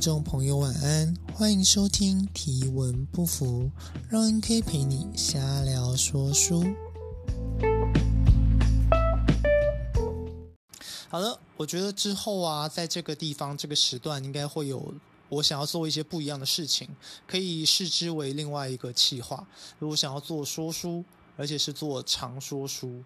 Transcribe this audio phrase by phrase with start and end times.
[0.00, 3.70] 听众朋友晚安，欢迎收听提文不符，
[4.08, 6.64] 让 NK 陪你瞎聊说书。
[11.10, 14.94] 好了，我觉得之后啊，在这个地方这个时段，应该会有
[15.28, 16.88] 我想要做一些不一样的事情，
[17.26, 19.46] 可以视之为另外一个企划。
[19.78, 21.04] 如果想要做说书，
[21.36, 23.04] 而且是做长说书。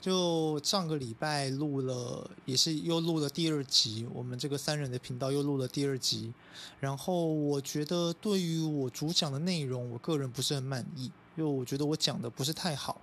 [0.00, 4.06] 就上个礼拜录了，也是又录了第二集。
[4.12, 6.32] 我们这个三人的频道又录了第二集。
[6.80, 11.04] 然后我觉得对于我主讲的内容，我个人不是很满意，
[11.36, 13.00] 因为我觉得我讲的不是太好，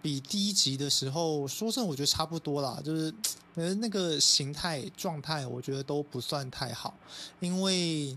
[0.00, 3.12] 比第一集的时候说真的，我觉得差不多啦，就是
[3.54, 6.94] 呃那个形态状态，我觉得都不算太好，
[7.40, 8.16] 因为。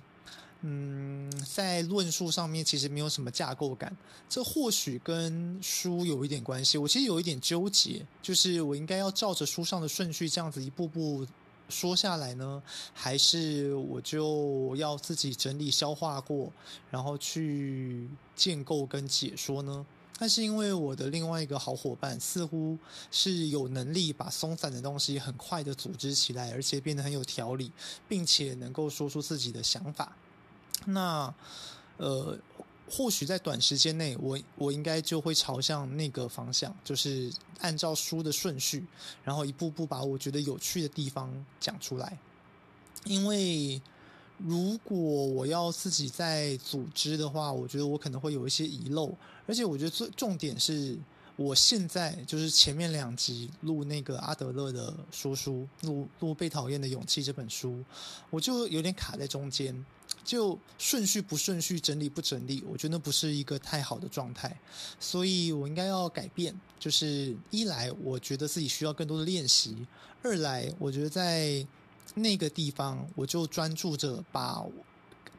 [0.67, 3.95] 嗯，在论述上面其实没有什么架构感，
[4.27, 6.75] 这或许跟书有一点关系。
[6.75, 11.23] 我其实有一点纠结，就是我应该要照着书上的顺序这样子一步步
[11.69, 12.63] 说下来呢，
[12.95, 16.51] 还是我就要自己整理消化过，
[16.89, 19.85] 然后去建构跟解说呢？
[20.17, 22.75] 但是因为我的另外一个好伙伴似乎
[23.11, 27.71] 是有能力把松散的东西很快的组织起来，而且变得很有条理，
[28.07, 30.17] 并且能够说出自己的想法。
[30.85, 31.33] 那，
[31.97, 32.37] 呃，
[32.89, 38.85] 或许在短时间内，我我应该就会朝向那个方向，就是按照书的顺序，
[39.23, 42.17] 然后一步步把我觉得有趣的地方讲出来。
[43.05, 43.81] 因为
[44.37, 49.15] 如果我要自己在组织的话，我觉得我可能会有一些遗漏，
[49.47, 50.97] 而且我觉得最重点是，
[51.35, 57.83] 我现在就是前面两集录那个阿德勒的说书，录录《被讨厌的勇气》这本书，
[58.29, 59.85] 我就有点卡在中间。
[60.25, 64.59] 就顺序不顺序，整理不整理，我觉得那不是一个太好的状态，
[64.99, 66.59] 所以我应该要改变。
[66.79, 69.75] 就是一来，我觉得自己需要更多的练习；
[70.23, 71.65] 二来，我觉得在
[72.15, 74.65] 那个地方，我就专注着把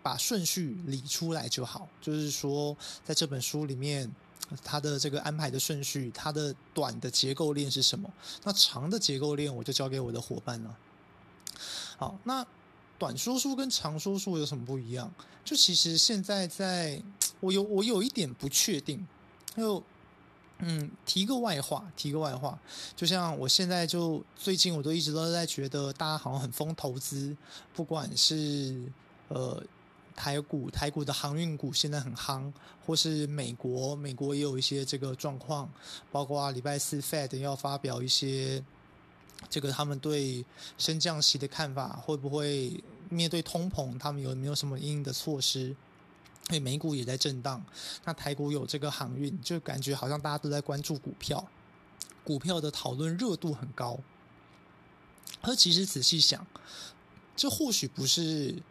[0.03, 1.89] 把顺序理出来就好。
[2.01, 4.11] 就是说，在这本书里面，
[4.65, 8.09] 它的这个安排的顺序，它的短的结构链是什么？
[8.45, 10.77] 那长的结构链，我就交给我的伙伴了。
[11.97, 12.47] 好，那。
[12.99, 15.13] 短说书跟长说书有什么不一样？
[15.45, 17.01] 就其实现在在，
[17.41, 19.07] 我有我有一点不确定。
[19.57, 19.83] 就
[20.59, 22.59] 嗯，提个外话，提个外话，
[22.95, 27.37] 就像我现在就最近我都一直都在觉得大家好像很疯投资，
[27.75, 28.91] 不管是
[29.29, 29.63] 呃
[30.15, 32.51] 台股台股的航运股现在很夯，
[32.87, 35.71] 或是美国美国也有一些这个状况，
[36.11, 38.65] 包括礼拜四 Fed 要发表一些。
[39.49, 40.45] 这个他们对
[40.77, 45.75] 升降息的看法，会不会面对通膨，他们有没有什么因应的措施？
[46.49, 47.65] 所以美股也在震荡，
[48.05, 51.47] 那台股有这个航运，就感觉好像大家都在关注股票，
[52.25, 53.99] 股票的讨论热度很高。
[55.41, 56.47] 而其实仔细想，
[57.35, 58.63] 这或许不是，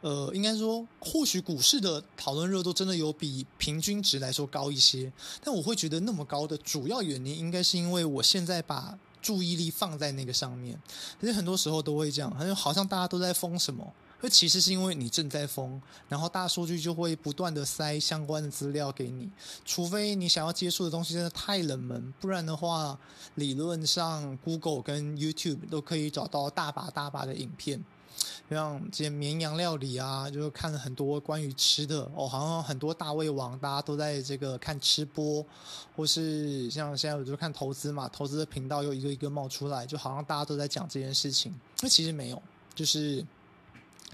[0.00, 5.12] 呃，应该说，或许股市的讨论热度真的有比平均值来说高一些，
[5.42, 8.98] 但我会觉得那么高的主要原因，应该是因为我现在把。
[9.22, 10.78] 注意力放在那个上面，
[11.20, 13.90] 其实很多时候都会这样，好像好像大家都在封什么，
[14.20, 19.30] 而其实是因为你正在封，然后大数据就会不断的塞相关的资料给你，
[19.64, 22.98] 除非你想要接触的东西真的太冷门，不然的话，
[23.36, 27.82] 理论上 Google 跟 YouTube 都可以找到大把大把的影片。
[28.50, 35.44] 像这些绵羊料理啊，就是看了很多关于吃的哦，好像很多大胃王，大家都在这个看吃播，
[35.96, 42.42] 或是像现在我就看投资嘛，投资的频道又一个一个冒出来，就好像大家都在讲这件事情，那其实没有，
[42.74, 43.24] 就是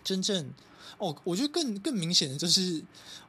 [0.05, 0.49] 真正。
[0.97, 2.83] 哦，我觉得更更明显的就是，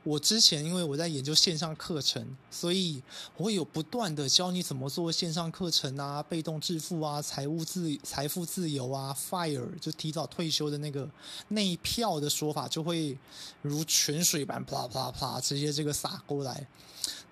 [0.04, 3.02] 我之前因为我在研究线上课程，所以
[3.36, 11.10] 我会有不断的教你怎么做线上课程啊，被动致富啊，财务自财富自由啊，FIRE 就提早退休的那个
[11.50, 13.18] 那一票的说法，就会
[13.62, 16.68] 如泉水般啪啪啪直接这个洒过来，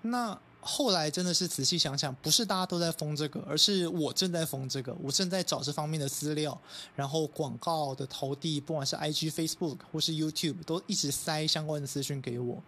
[0.02, 0.38] 那。
[0.70, 4.94] 后来真的是仔细想想，不是大家都在封这个，而是我正在封这个。
[5.02, 6.60] 我正在找这方面的资料，
[6.94, 12.62] 然后广告的投递，不管是 IG、Facebook 或是 YouTube，都一直塞相关的资讯给我。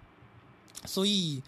[0.86, 1.42] 所以，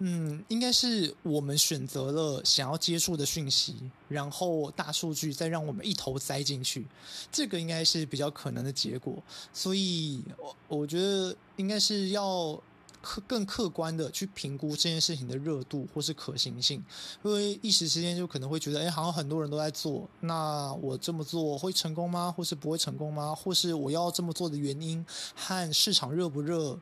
[0.00, 3.76] 嗯，应该是我们选择了想要接触的讯息，
[4.08, 6.84] 然后大数据再让我们一头栽进去，
[7.30, 9.22] 这个应该是比较可能的结果。
[9.52, 12.60] 所以，我我觉得应该是要。
[13.04, 16.82] 客更客观的去评估这件事情的热度或是可行性，
[17.22, 22.32] 因为一时之间就可能会觉得，哎，好像很多人都在做，那我这么做会成功吗？
[22.34, 23.34] 或是不会成功吗？
[23.34, 25.04] 或是我要这么做的原因
[25.36, 26.78] 和市场热不热，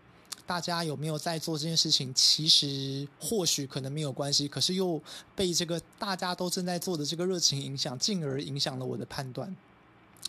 [0.46, 2.14] 大家有没有在做这件事情？
[2.14, 5.02] 其实或许可能没有关系，可是又
[5.34, 9.54] 被这个大家都正在做的这个热情影响，进而影响了我的判断。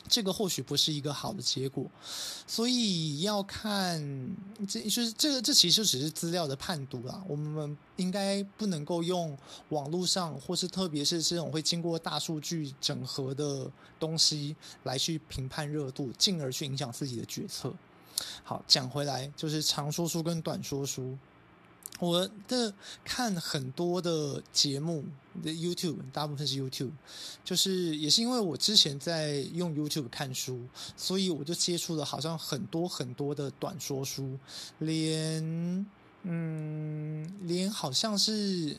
[0.07, 1.85] 这个或许不是一个好的结果，
[2.45, 4.01] 所以要看
[4.67, 7.23] 这就是这个这其实只是资料的判读啦。
[7.27, 9.37] 我们应该不能够用
[9.69, 13.69] 网络上或是特别是这种会经过大数据整合的
[13.99, 17.73] 东西来去评判热度，进而去影响自己的决策。
[18.43, 21.17] 好，讲回来就是长说书跟短说书。
[21.99, 22.73] 我的
[23.03, 25.05] 看很多的节目
[25.43, 26.91] 的 YouTube，大部分是 YouTube，
[27.43, 30.65] 就是也是因为我之前在用 YouTube 看书，
[30.97, 34.37] 所以我就接触了好像很多很多的短说书，
[34.79, 35.85] 连
[36.23, 38.77] 嗯，连好像是。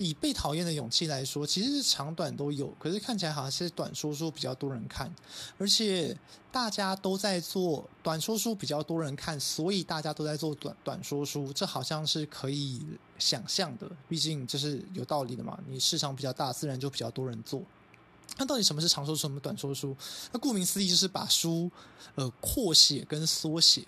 [0.00, 5.14] 以被讨厌的勇气来说，其实是长短都有，可是看起来好像是短说书比较多人看，
[5.58, 6.16] 而且
[6.50, 12.80] 大家都在做短说书比较多人看，所以大家都在做短短说书，这好像是可以
[13.18, 15.58] 想象的，毕竟这是有道理的嘛。
[15.68, 17.62] 你市场比较大，自然就比较多人做。
[18.38, 19.94] 那到底什么是长说书，什么短说书？
[20.32, 21.70] 那顾名思义就是把书
[22.14, 23.84] 呃扩写跟缩写。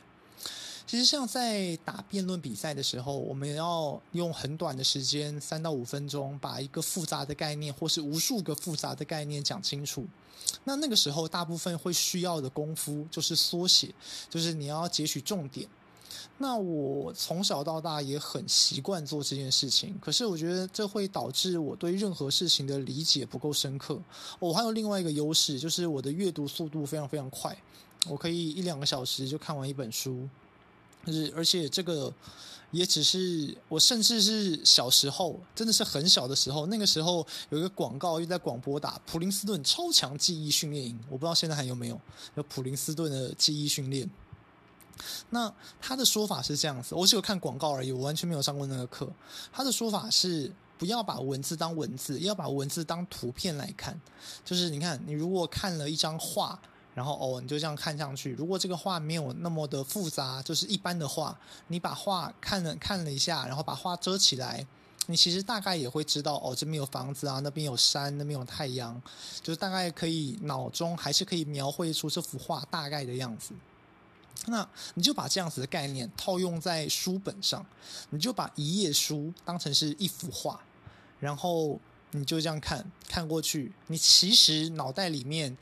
[0.86, 10.04] 其实像在打辩论比赛的时候，我们要用很短的时间，三到五分钟，把一个复杂的概念或是无数个复杂的概念讲清楚。
[10.64, 13.94] 那那个时候，大部分会需要的功夫就是缩写，
[14.28, 15.66] 就是你要截取重点。
[16.38, 23.98] 那我从小到大也很习惯做这件事情，可是我觉得这会导致我对任何事情的理解不够深刻。
[24.38, 27.56] 我还有另外一个优势，就是我的阅读速度非常非常快，
[28.08, 30.28] 我可以一两个小时就看完一本书。
[31.04, 32.12] 就是，而且这个
[32.70, 42.00] 也只是我，甚至是小时候，真的是很小的时候，那个时候有一个广告又在广播打普林斯顿超强记忆训练营，我不知道现在还有没有，
[42.36, 44.08] 有普林斯顿的记忆训练。
[45.30, 49.10] 那他的说法是这样子，我只有看广告而已，我完全没有上过那个课。
[49.52, 54.00] 他的说法是不要把文字当文字，要把文字当图片来看。
[54.44, 56.60] 就是你看，你如果看了一张画。
[56.94, 58.32] 然后哦，你就这样看上去。
[58.32, 61.34] 如果这个画没有那么的复杂，就是一般的画，
[61.68, 64.66] 你把画看了看了一下，然后把画遮起来，
[65.06, 69.00] 你其实大概也会知道哦，这边有房子啊，那边有山，那边有太阳，
[69.42, 73.54] 就是大概可以脑中还是可以描绘出这幅画大概的样子。
[74.46, 77.64] 那你就把这样子的概念套用在书本上，
[78.10, 80.60] 你就把一页书当成是一幅画，
[81.18, 81.80] 然后
[82.10, 85.56] 你就这样看看过去，你其实脑袋里面。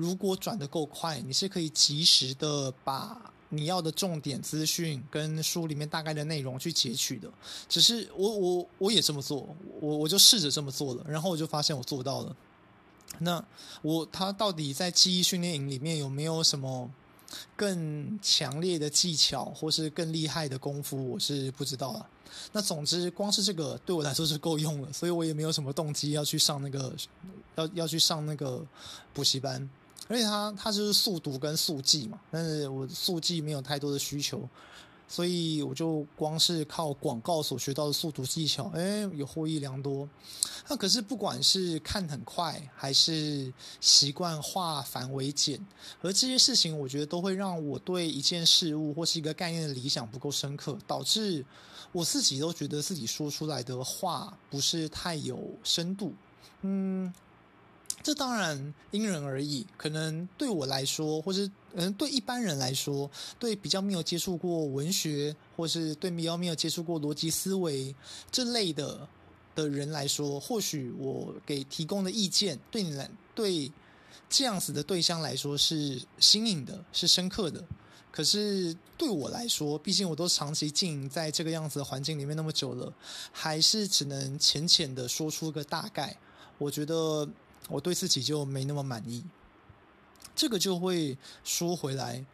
[0.00, 7.30] 如果转得够快，你是可以及时的把你要的重点资讯跟书里面大概的内容去截取的。
[7.68, 12.34] 只是我我我也这么做，我我就试着这么做了，然后我就发现我做到了。
[13.18, 13.44] 那
[13.82, 16.90] 我他到底在记忆训练营里面有没有什么
[17.54, 22.08] 更强烈的技巧，或是更厉害的功夫，我是不知道了。
[22.52, 26.94] 那总之，光是这个对我来说是够用了，所以我也没有什么动机要去上那个
[27.56, 28.64] 要要去上那个
[29.12, 29.68] 补习班。
[30.10, 34.42] 而且它它就是速读跟速记嘛，但是我速记没有太多的需求，
[35.06, 40.08] 所以我就光是靠广告所学到的速读技巧，哎，有获益良多。
[40.68, 45.64] 那可是不管是看很快，还是习惯化繁为简，
[46.02, 51.46] 而这些事情，我觉得都会让我对一件事物或是一个概念的理想不够深刻，导致
[51.92, 56.12] 我自己都觉得自己说出来的话不是太有深度。
[56.62, 57.14] 嗯。
[58.02, 63.08] 这当然因人而异，可能对我来说，或是嗯，对一般人来说，
[63.38, 67.94] 对比较没有接触过文学，或是对比较没有接触过逻辑思维
[68.30, 69.06] 这类的
[69.54, 73.70] 的人来说，或许我给提供的意见，对你来对
[74.30, 77.62] 这样子的对象来说是新颖的，是深刻的。
[78.10, 82.90] 可是对我来说，毕竟我都长期经营在这个样子的环境里面那么久了，
[83.30, 86.16] 还是只能浅浅的说出个大概。
[86.56, 87.28] 我觉得。
[87.68, 89.24] 我对自己就没那么满意，
[90.34, 92.24] 这个就会说回来，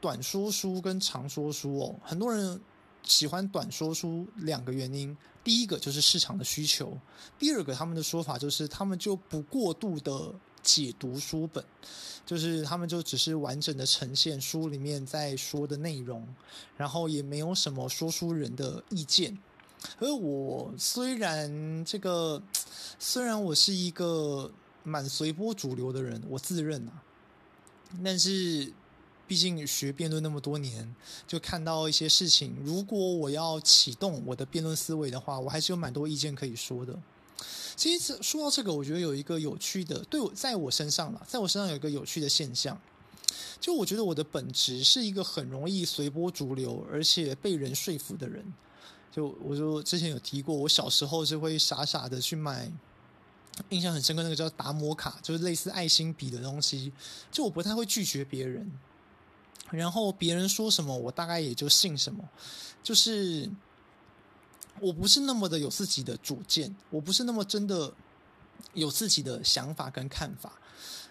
[0.00, 2.58] 短说书跟长说书哦，很多人
[3.02, 5.14] 喜欢短说书两个原因，
[5.44, 6.96] 第一个就是市场的需求，
[7.38, 11.62] 第二个他们的说法就是他们就不过度的解读书本，
[12.24, 16.26] 就是他们就只是完整的呈现书里面在说的内容，
[16.76, 19.36] 然后也没有什么说书人的意见。
[19.98, 22.42] 而我虽然这个，
[22.98, 24.50] 虽然我是一个。
[24.86, 27.02] 蛮随波逐流的人，我自认啊。
[28.04, 28.72] 但是，
[29.26, 30.94] 毕竟学辩论那么多年，
[31.26, 32.56] 就看到一些事情。
[32.64, 36.96] 如果我要启动我的辩论思维的话，我还是有蛮多意见可以说的。
[37.74, 42.80] 其实说到这个，我觉得有一个有趣的，对我在我身上了，在我身上有一个有趣的现象，
[43.60, 48.44] 就我觉得我的本质是一个很容易随波逐流，而且被人说服的人。
[49.12, 52.70] 就我就之前有提过，我小时候是会傻傻的去买。
[53.70, 56.92] 印象很深刻，那个叫达摩卡，就是类似爱心笔的东西。
[57.30, 58.70] 就我不太会拒绝别人，
[59.70, 62.28] 然后别人说什么，我大概也就信什么。
[62.82, 63.50] 就是
[64.80, 67.92] 我不是那么的有自己的主见，我不是那么真的
[68.74, 70.52] 有自己的想法跟看法。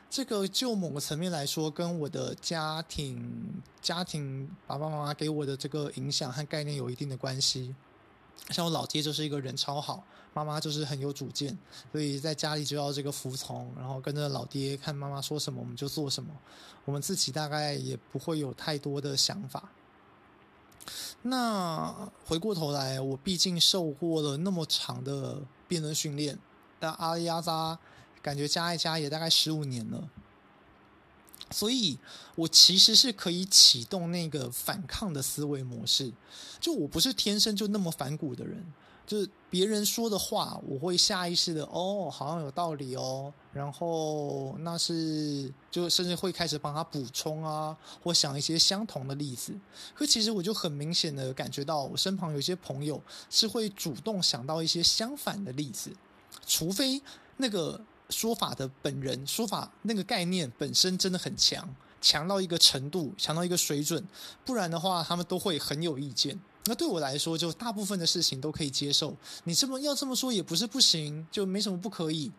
[0.08, 7.76] 这个就某个层面来说，跟我的家庭、家庭爸爸妈妈给我的这个影响和概念有一定的关系。
[8.52, 11.58] 像我老爹就是一个人超好，妈妈就是很有主见，
[11.94, 16.30] 所以在家里就要这个服从，然后跟着老爹看妈妈说什么我们就做什么，
[16.84, 19.70] 我们自己大概也不会有太多的想法。
[21.22, 26.38] 那回过头来，我毕竟受过了那么长的辩论训练，
[26.82, 27.80] 但阿里阿扎
[28.22, 30.10] 感觉加一加也大概十五年了。
[31.52, 31.98] 所以，
[32.36, 36.12] 我其实是可以启动那个反抗的思维模式。
[36.60, 38.66] 就我不是天生就那么反骨的人，
[39.06, 43.34] 就是别人说的话，我会下意识的哦，好像有道理哦。
[43.54, 49.54] 然后那是就甚至会开始帮他补充啊，或想一些相同的例子。
[49.94, 55.92] 可其实我就很明显的感觉到，我身旁有些朋友是会主动想到一些相反的例子，
[56.46, 57.02] 除非
[57.38, 57.80] 那个。
[58.12, 61.68] 说法的本人说法那个概念本身真的很强，
[62.00, 64.08] 强到一个程度，强到一个水准，
[64.46, 66.40] 不然的话他们都会很有意见。
[66.66, 69.16] 那对我来说，就大部分的事情都可以接受。
[69.44, 72.32] 你这么要这么说也不是不行，就没什么不可以。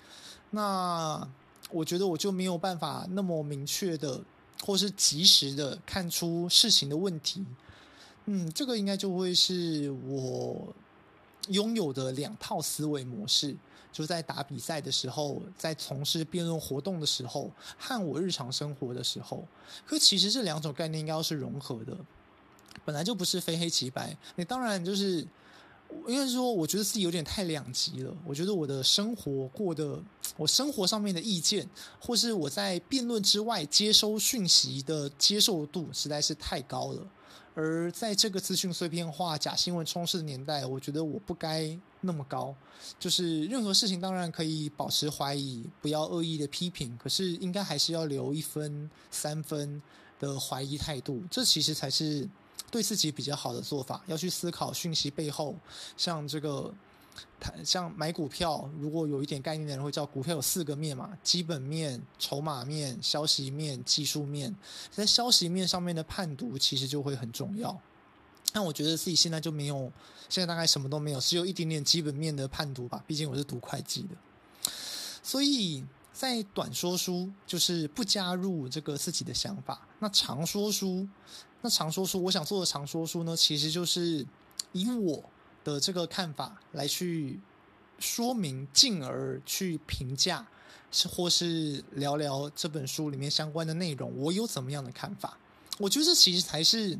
[0.50, 1.26] 那
[1.70, 4.20] 我觉得我就没有办法那么明确的，
[4.64, 7.44] 或是及时的看出事情的问题。
[8.26, 10.74] 嗯，这个应该就会是我
[11.48, 13.56] 拥有的两套思维模式。
[13.92, 19.42] 就在打比赛的时候，在从事辩论活动的时候，和我日常生活的时候，
[19.86, 21.96] 可其实这两种概念应该要是融合的，
[22.86, 24.16] 本来就不是非黑即白。
[24.36, 25.26] 你当然就是，
[26.06, 28.16] 应该说，我觉得自己有点太两极了。
[28.24, 30.02] 我觉得我的生活过得，
[30.36, 31.68] 我生活上面的意见，
[32.00, 37.06] 或是我在辩论之外接收讯息的接受度，实在是太高了。
[37.54, 42.54] 而在这个资讯碎片化、假新闻充斥的年代，我觉得我不该那么高。
[42.98, 49.80] 就是任何事情当然可以保持怀疑，不要恶意的批评，可是应该还是要留一分、三分
[50.20, 51.22] 的怀疑态度。
[51.30, 52.28] 这其实才是
[52.70, 54.02] 对自己比较好的做法。
[54.06, 55.54] 要去思考讯息背后，
[55.96, 56.72] 像这个。
[57.64, 64.54] 像买股票，如果有一点概念的人会知道，股票有四个面嘛：基本面、筹码面、消息面、技术面。
[64.90, 67.78] 在消息面上面的判读，其实就会很重要。
[68.52, 69.90] 但我觉得自己现在就没有，
[70.28, 73.02] 现在大概什么都没有，只有一点点基本面的判读吧。
[73.06, 74.70] 毕竟我是读会计的，
[75.22, 75.82] 所以
[76.12, 79.88] 在短说书就是不加入这个自己的想法。
[80.00, 81.08] 那长说书，
[81.62, 84.26] 那常说书，我想做的常说书呢，其实就是
[84.72, 85.22] 以我。
[85.64, 87.40] 的这个看法来去
[87.98, 90.46] 说明，进而去评价，
[90.92, 95.36] 是或是聊聊这本书里面相关的内容，我有怎么样的看法？
[95.78, 96.96] 我觉得这其实才是，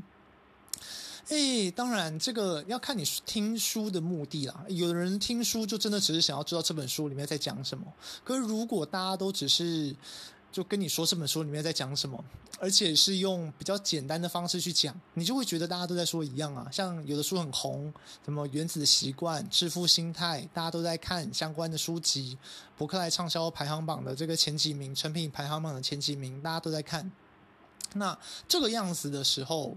[1.29, 4.65] 哎，当然这个要看你听书的目的啦。
[4.69, 7.87] 有的人听书就真的只是想要知道这本书里面在讲什么，
[8.25, 9.95] 可是如果大家都只是。
[10.57, 12.25] 就跟你说这本书里面在讲什么，
[12.59, 16.67] 而且是用比较简单的方式去讲，你就会觉得大家都在说一样啊。
[16.73, 17.93] 像有的书很红，
[18.25, 22.39] 什么《原子的习惯》《致富心态》，大家都在看相关的书籍，
[22.75, 27.13] 博客来畅销排行榜的这个前几名，成品排行榜的前几名，大家都在看。
[27.93, 29.77] 那这个样子的时候，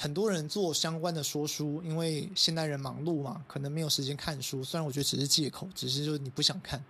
[0.00, 4.62] 很多人做相关的说书，因为现代人忙碌嘛，可能没有时间看书。
[4.62, 6.80] 虽然我觉得只是借口，只是就是你不想看。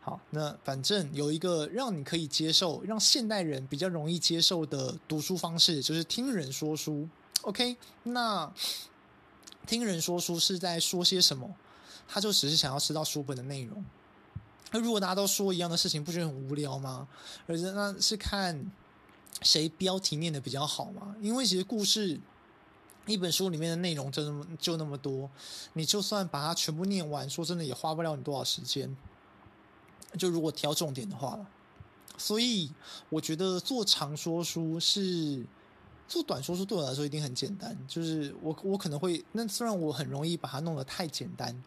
[0.00, 7.06] 好，那反正有一个让你可以接受，让现代人比较容易接受的读书方式，就是听人说书。
[7.42, 8.50] OK，那
[9.66, 11.54] 听人说书是在说些什么？
[12.08, 13.84] 他就只是想要知道书本的内容。
[14.70, 17.06] 那如果大家都说一样的事情，不觉得很无聊吗？
[17.46, 18.72] 而且那是看
[19.42, 21.14] 谁标题念得比较好吗？
[21.20, 22.18] 因为其实故事
[23.06, 25.30] 一本书里面的内容就那么就那么多，
[25.74, 28.96] 你就算把它全部念完，说真的也花不了你多少时间。
[30.18, 31.38] 就如果挑重点的话，
[32.16, 32.70] 所以
[33.08, 35.44] 我觉得做长说书是
[36.08, 37.76] 做短说书对我来说一定很简单。
[37.86, 41.62] 就是我我可能会那虽然我很容易把它弄得太简单，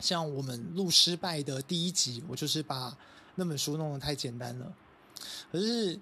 [0.00, 2.96] 像我们录失败的第一集，我就是把
[3.36, 4.72] 那本书弄得太简单了。
[5.52, 5.98] 可是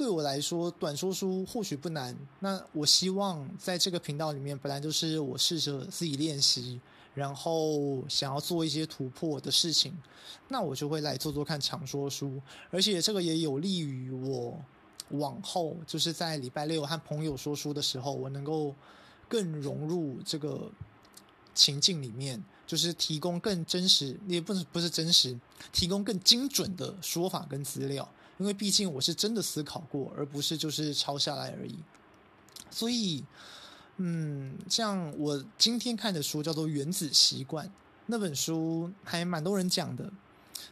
[0.00, 2.16] 对我来说，短说书或许不难。
[2.38, 6.80] 那我希望在这个频道里面，本来就是我试着自己练习。
[7.12, 9.92] 然后想要做一些突破的事情，
[10.48, 12.40] 那我就会来做做看长说书，
[12.70, 14.58] 而且这个也有利于我
[15.10, 18.74] 往后就是在礼拜六和朋友说书的时候，我能够
[19.28, 20.70] 更融入这个
[21.52, 25.38] 情境里面，就是提供更真实，也不是不是真实，
[25.72, 28.08] 提供更精准的说法跟资料，
[28.40, 31.78] 因为毕竟我是真的思考过，而不是就是抄下来而已。
[32.70, 33.22] 所以，
[33.98, 37.64] 嗯，像我今天看的书叫做《原子习惯》，
[38.06, 40.10] 那本书还蛮多人讲的，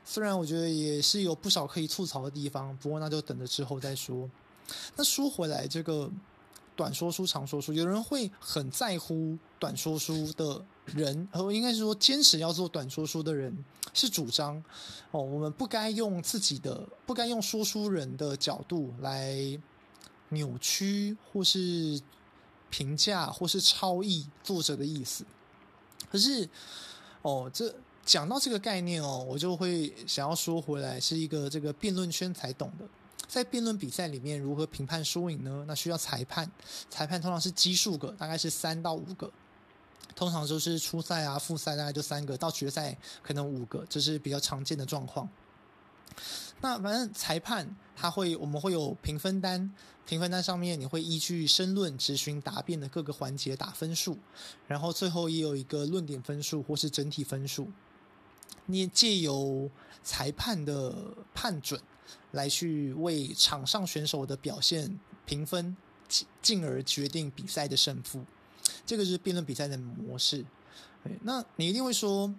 [0.05, 4.29] 虽然我觉得也是有不少可以吐槽的地方，不过那就等着之后再说。
[4.97, 6.11] 那说回来，这个。
[6.79, 13.53] 短说书、长说书，有人会很在乎短说书的人，和，应该是说坚持要做短说书的人
[13.93, 14.63] 是主张
[15.11, 19.37] 哦，我们不该用自己的，不该用说书人的角度来
[20.29, 22.01] 扭曲或是
[22.71, 25.25] 评价或是超译作者的意思。
[26.09, 26.49] 可是
[27.23, 32.85] 哦，这讲到这个概念哦，我就会想要说回来，是一个这个辩论圈才懂的。
[33.29, 35.65] 在辩论比赛里面，如何评判输赢呢？
[35.69, 36.51] 那需要裁判，
[36.89, 39.31] 裁判通常是奇数个，大概是三到五个，
[40.17, 45.29] 通常就是初赛啊、复赛大概就三个，到决赛可能五个，这是比较常见的状况。
[46.63, 49.71] 那反正裁判他会，我们会有评分单，
[50.07, 54.19] 评分单上面你会依据申论、质询、答辩的各个环节打分数，
[54.67, 57.69] 然后最后也有一个论点分数或是整体分数，
[58.65, 59.71] 你借由
[60.03, 60.95] 裁判的
[61.35, 61.79] 判准。
[62.33, 65.77] 来去为场上选手的表现评分，
[66.09, 68.25] 进进而决定比赛的胜负。
[68.85, 70.45] 这个是辩论比赛的模式。
[71.23, 72.33] 那你一定会说，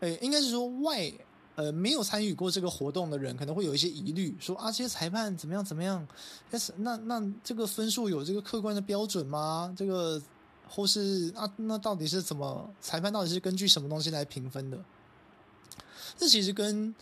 [0.00, 1.12] 诶，应该是说外
[1.54, 6.06] 呃没有参与过这个活动的人可能会有一些疑虑，说啊，这些裁判怎么样怎么样？
[6.50, 9.74] 但是那那这个分数有这个客观的标准吗？
[9.76, 10.22] 这个
[10.68, 14.82] 或是啊，那到底是怎么裁判到底是根据什么东西来评分的？
[16.16, 16.94] 这其实跟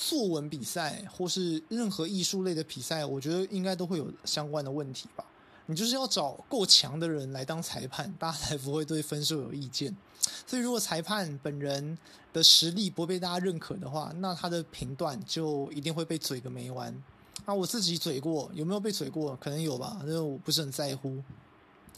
[0.00, 5.24] 作文比赛或是任何艺术类的比赛，我觉得应该都会有相关的问题吧。
[5.66, 9.94] 你就是要找够强的人来当裁判，大家才不会对分数有意见。
[10.46, 11.98] 所以，如果裁判本人
[12.32, 16.94] 的实力不被大家认可的话，那他的评断就一定会被嘴个没完。
[17.44, 19.36] 那我自己嘴过，有没有被嘴过？
[19.36, 21.20] 可能有吧，但是我不是很在乎。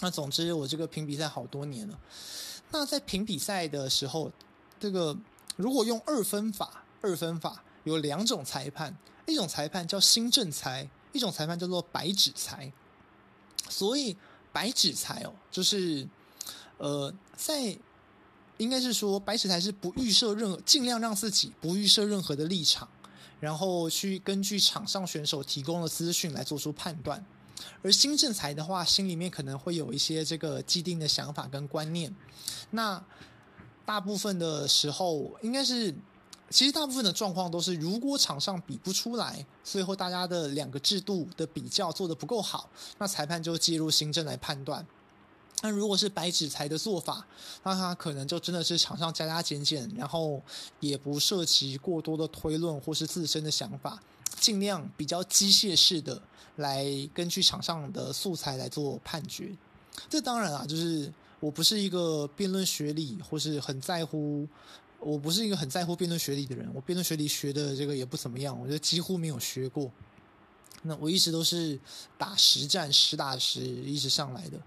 [0.01, 1.99] 那总之，我这个评比赛好多年了。
[2.71, 4.33] 那在评比赛的时候，
[4.81, 5.15] 这个
[5.57, 7.63] 如果用二分法，二分法。
[7.85, 12.73] 有两种裁判，一种裁判叫新正裁，一种裁判叫做白纸裁。
[13.69, 14.17] 所以
[14.53, 16.07] 白纸裁哦，就是
[16.79, 17.77] 呃，在
[18.59, 22.89] 应该是说白纸裁是不预设任何，尽量让自己不预设任何的立场，
[23.39, 27.25] 然后去根据场上选手提供的资讯来做出判断。
[27.83, 32.15] 而新正裁的话，心里面可能会有一些这个既定的想法跟观念。
[32.71, 33.03] 那
[33.87, 35.95] 大部分的时候，应该是。
[36.51, 44.85] 其实大部分的状况都是，如果场上比不出来，最后大家的两个制度的比较做得不够好，那裁判就介入新政来判断。
[45.63, 47.25] 那如果是白纸裁的做法，
[47.63, 50.43] 那他可能就真的是场上加加减减，然后
[50.81, 54.03] 也不涉及过多的推论或是自身的想法，
[54.41, 56.21] 尽量比较机械式的
[56.57, 56.85] 来
[57.15, 59.57] 根据场上的素材来做判决。
[60.09, 64.49] 这当然啊，就是我不是一个辩论学理或是很在乎。
[65.01, 69.91] 我不是一个很在乎辩论学理的人，我辩论学理学的这个也不怎么样，我觉得几乎没有学过。
[70.83, 71.79] 那我一直都是
[72.17, 74.59] 打实战，实打实一直上来的。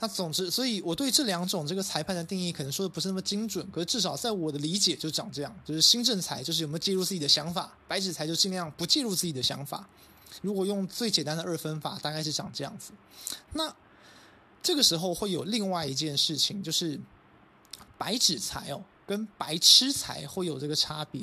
[0.00, 9.88] 那总之，所以我对这两种这个裁判的定义可能说的不是那么精准，可是至少在我的理解就长这样，就是新正裁就是有没有介入自己的想法，白纸裁就尽量不介入自己的想法。
[10.42, 12.92] 如果用最简单的二分法，大概是长这样子。
[13.52, 13.74] 那
[14.62, 17.00] 这个时候会有另外一件事情，就是
[17.96, 18.82] 白纸裁哦。
[19.06, 21.22] 跟白痴才会有这个差别，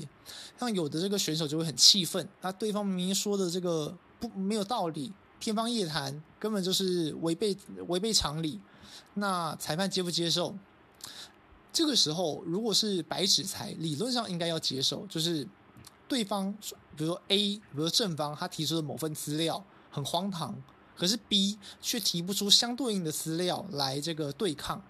[0.60, 8.60] 像有的这个选手就会很气愤，那对方明明说的这个不没有道理，天方夜谭，根本就是违背违背常理，
[9.16, 10.56] 那裁判接不接受？
[11.74, 15.48] 这个时候如果是白纸裁，理论上应该要接受，就是
[16.08, 16.54] 对方
[16.96, 20.62] 比如说 A，比如说正方他提出的某份资料很荒唐，
[20.96, 24.84] 可是 B 却提不出相对应的资料来这个对抗。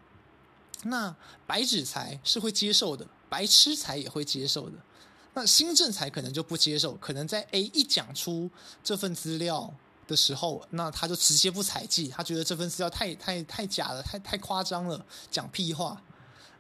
[0.84, 1.16] 那
[1.46, 4.78] 白纸裁是会接受的，白痴才也会接受的。
[5.34, 8.50] 那新正裁可能就不接受，可能在 A 一讲出
[8.84, 9.74] 这份资料
[10.08, 16.02] 的时候，那他就直接不采计，他觉得这份资料太太太假了，太太夸张了，讲屁话。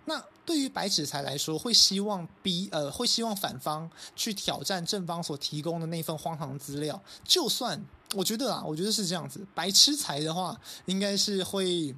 [0.06, 7.02] 那对于白纸裁来说，会希望 B 呃，会希望反方去挑战正方所提供的那份荒唐资料。
[7.26, 11.94] 就算我觉得啊，我觉得是这样子，白痴裁的话，应该是会。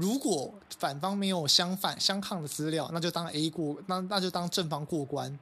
[0.00, 5.38] 如果反方没有相反相抗的资料，那就当 A 过，那那就当正方过关。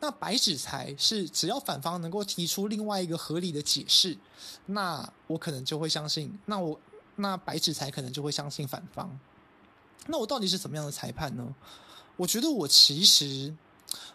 [0.00, 4.16] 那白纸裁是只要反方能够提出另外一个合理的解释，
[4.66, 6.38] 那我可能就会相信。
[6.46, 6.78] 那我
[7.16, 9.18] 那白纸裁可能就会相信反方。
[10.06, 11.54] 那我到底是怎么样的裁判呢？
[12.16, 13.52] 我觉得我其实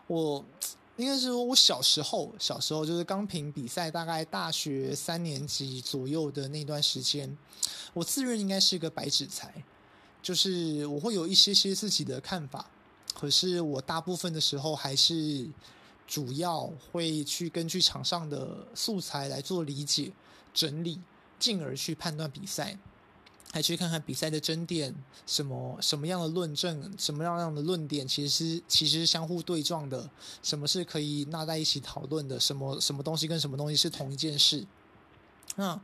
[0.08, 0.44] 我
[0.96, 7.38] 应该是说，我小时候小时候就是钢瓶比赛，大概大学三年级左右的那段时间，
[7.94, 9.54] 我自认应该是个白纸才，
[10.22, 12.70] 就是我会有一些些自己的看法，
[13.14, 15.48] 可是我大部分的时候还是
[16.08, 20.12] 主要会去根据场上的素材来做理解
[20.54, 21.00] 整理，
[21.38, 22.78] 进而去判断比赛。
[23.52, 24.94] 还去看看比赛的争点，
[25.26, 30.08] 什么什么样的论证，什么样样的论点，其实其实相互对撞的，
[30.44, 34.64] 什么是可以纳在一起讨论的，什么什么东西跟什么东西是同一件事。
[35.56, 35.82] 那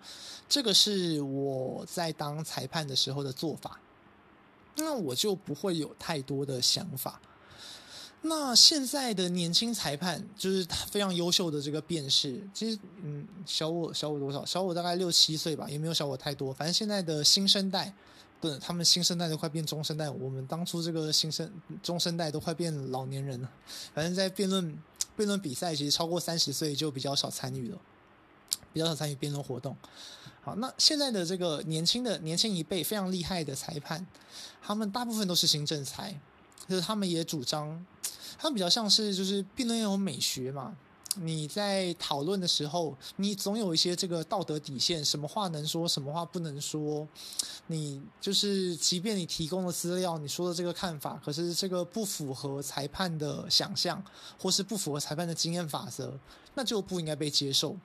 [0.48, 3.80] 这个是我在当裁判的时候的做法，
[4.78, 7.20] 那我就不会有太多的想法。
[8.28, 14.44] 那现在的年轻裁判就是非常优秀的这个辩士，其实嗯，小我小我多少？
[14.44, 16.52] 小我大概六七岁吧，也没有小我太多。
[16.52, 17.94] 反正现在的新生代，
[18.42, 21.52] 对，他们新生代都快变中生代，我们当初这个新生
[21.84, 23.52] 中生代都快变老年人了。
[23.94, 24.76] 反正，在辩论
[25.16, 27.78] 辩论比赛，其实超过三十岁就比较少参与了，
[28.76, 29.74] 比较少参与辩论活动。
[30.44, 34.06] 好，那现在的这个年轻的年轻一辈非常厉害的裁判，
[34.62, 36.20] 他们大部分都是新政裁，
[36.68, 37.86] 就是他们也主张。
[38.38, 40.76] 他们比较像是就是辩论有美学嘛，
[41.16, 47.08] 你在讨论的时候，你总有一些这个道德底线，什么话能说，什么话不能说。
[47.68, 54.04] 你就是即便你提供的资料，你说的这个看法，可是这个不符合裁判的想象，
[54.38, 56.20] 或是不符合裁判的经验法则，
[56.54, 57.76] 那就不应该被接受。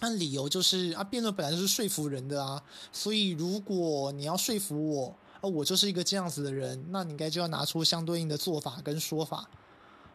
[0.00, 9.48] 那理由就是啊，辩论本来就是说服人的啊，所以如果你要说服我，啊，我就是一个这样子的人，那你应该就要拿出相对应的做法跟说法。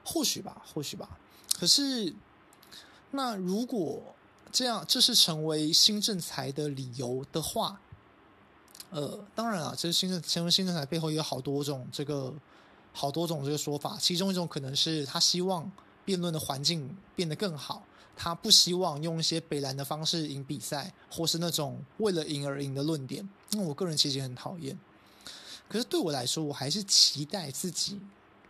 [0.08, 1.18] 或许吧，或许吧。
[1.58, 2.14] 可是，
[3.10, 4.16] 那如果
[4.52, 7.82] 这样，这是成为新政才的理由的话，
[8.92, 12.32] 呃，当然啊，这是新政成为新政才背后也有好多种这个
[12.94, 13.98] 好多种这个说法。
[14.00, 15.72] 其中一种可能是他希望
[16.04, 17.84] 辩论的环境变得更好，
[18.16, 23.28] 他不希望用一些北蓝的方式赢比赛，或是那种为了赢而赢的论点。
[23.52, 24.78] 那我个人其实很讨厌。
[25.68, 28.00] 可是对我来说，我还是期待自己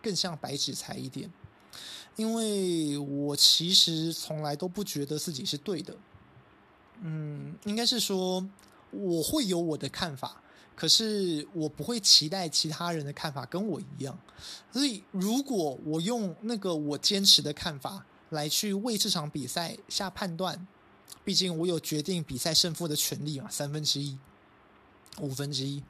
[0.01, 1.31] 更像白纸才一点。
[2.15, 5.93] 因为我其实从来都不觉得自己是对的，
[7.01, 8.47] 嗯，应该是说
[8.91, 10.41] 我会有我的看法，
[10.77, 14.17] 可是我不会期待其他人的看法跟我一样。
[14.71, 20.67] 所以，如果我用那个我坚持的看法来去为这场比赛下判断，
[21.23, 24.17] 毕竟我有决定比赛胜负的权利嘛，三分之一、
[25.19, 25.83] 五分之一，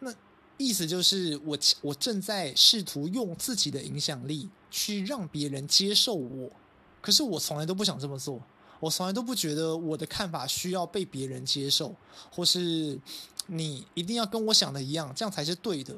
[0.00, 0.12] 那
[0.56, 4.50] 意思就是我我正在试图用自己的影响力。
[4.74, 6.50] 去让别人接受我，
[7.02, 8.40] 可是我从来都不想这么做。
[8.80, 11.94] 我从来都不觉得我的看法需要被别人接受，
[12.30, 12.98] 或是
[13.48, 15.94] 你一定要跟我想的一样，这样才是对的。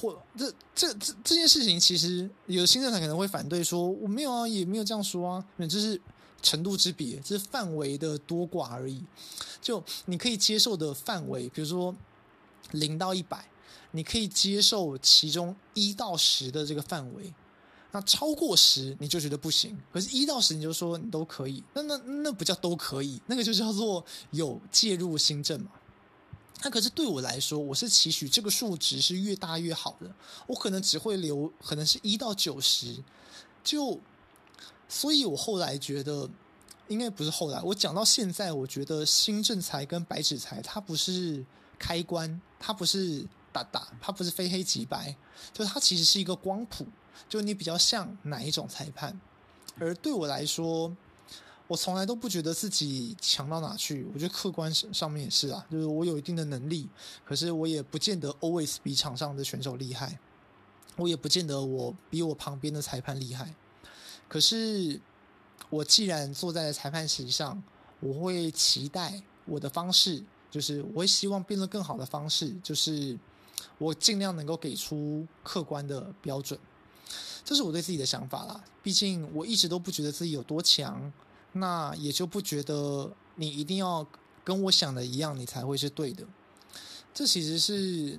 [0.00, 5.44] 或这这这这件事情，其实有新政裁可能会反对说，我没有啊，也没有这样说啊。
[5.56, 6.00] 那这是
[6.40, 9.02] 程度之别，这是范围的多寡而已。
[9.60, 11.92] 就你可以接受的范围，比如说
[12.70, 13.44] 零到一百，
[13.90, 17.34] 你可以接受其中一到十的这个范围。
[17.90, 25.70] 那超过十你就觉得不行，可是一到十你就说你都可以，那那那不叫都可以，那个就叫做有介入新政嘛。
[26.62, 30.12] 那可是对我来说，我是期许这个数值是越大越好的，
[30.46, 33.02] 我可能只会留可能是一到九十，
[33.62, 33.98] 就
[34.88, 36.28] 所以我后来觉得
[36.88, 41.44] 应该不是后来，我讲到现在，我觉得新政裁跟白纸裁它不是
[41.78, 45.14] 开关，它不是打打，它不是非黑即白，
[45.52, 46.86] 就它其实是一个光谱。
[47.28, 49.20] 就你比较像哪一种裁判？
[49.78, 50.96] 而对我来说，
[51.68, 54.04] 我从来都不觉得自己强到哪去。
[54.12, 56.88] 我觉得客观上面也是啊，就是我有一定的能力，
[57.24, 60.18] 可是我也不见得 always 比场上的选手厉害，
[60.96, 63.54] 我也不见得我比我旁边的裁判厉害。
[64.26, 65.00] 可是
[65.70, 67.62] 我既然坐在了裁判席上，
[68.00, 73.18] 我会期待我的方式，就是我会希望变得更好的方式，就是
[73.76, 76.58] 我尽量能够给出客观的标准。
[77.44, 78.62] 这是我对自己的想法啦。
[78.82, 81.12] 毕竟我一直都不觉得自己有多强，
[81.52, 84.06] 那也就不觉得你一定要
[84.44, 86.24] 跟我想的一样，你才会是对的。
[87.12, 88.18] 这其实是，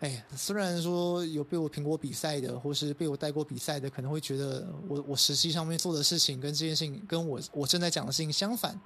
[0.00, 8.78] 哎，虽然说有被我评过比赛的，或是被我带过比赛的，可能会觉得我我实际上面做的事情跟这件事情跟我我正在讲的事情相反。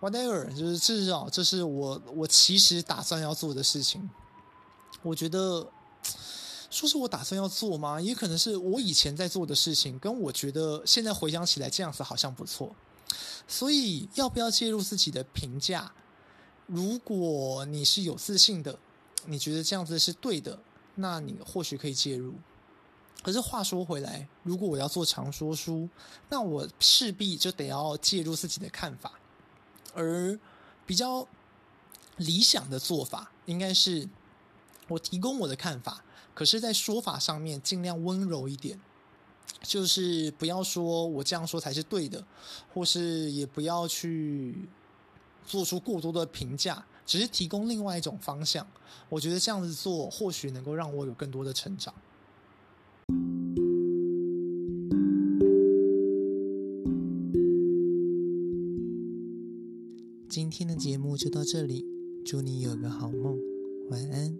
[0.00, 4.08] Whatever，就是至少这是我我其实打算要做的事情。
[5.02, 5.66] 我觉得。
[6.70, 8.00] 说是我打算要做吗？
[8.00, 12.74] 也可能是我以前在做的事情，跟我觉得现在回想起来这样子好像不错。
[13.46, 15.90] 所以要不要介入自己的评价？
[16.66, 18.78] 如果你是有自信的，
[19.24, 20.58] 你觉得这样子是对的，
[20.96, 22.34] 那你或许可以介入。
[23.22, 25.88] 可是话说回来，如果我要做长说书，
[26.28, 29.18] 那我势必就得要介入自己的看法，
[29.94, 30.38] 而
[30.86, 31.26] 比较
[32.18, 34.06] 理想的做法，应该是
[34.88, 36.04] 我提供我的看法，
[36.38, 38.78] 可是，在说法上面尽量温柔一点，
[39.60, 42.24] 就是不要说我这样说才是对的，
[42.72, 44.54] 或是也不要去
[45.44, 48.64] 做出过多的评价，只是提供另外一种方向。
[49.08, 51.92] 我觉得这样子做，或许能够让我有更多的成长。
[60.28, 61.84] 今天的节目就到这里，
[62.24, 63.36] 祝你有个好梦，
[63.90, 64.38] 晚安。